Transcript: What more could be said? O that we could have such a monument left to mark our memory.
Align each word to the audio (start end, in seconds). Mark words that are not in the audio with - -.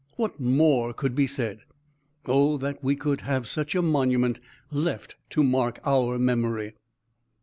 What 0.15 0.39
more 0.39 0.93
could 0.95 1.13
be 1.13 1.27
said? 1.27 1.59
O 2.25 2.57
that 2.57 2.83
we 2.83 2.95
could 2.95 3.21
have 3.21 3.47
such 3.47 3.75
a 3.75 3.83
monument 3.83 4.39
left 4.71 5.15
to 5.29 5.43
mark 5.43 5.79
our 5.85 6.17
memory. 6.17 6.73